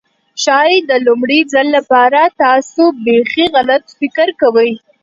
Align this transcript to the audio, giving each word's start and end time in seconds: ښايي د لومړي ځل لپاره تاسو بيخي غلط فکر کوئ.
ښايي 0.43 0.77
د 0.89 0.91
لومړي 1.05 1.39
ځل 1.53 1.67
لپاره 1.77 2.21
تاسو 2.43 2.83
بيخي 3.05 3.45
غلط 3.55 3.83
فکر 3.99 4.27
کوئ. 4.41 4.71